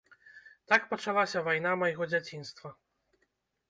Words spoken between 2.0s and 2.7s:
дзяцінства.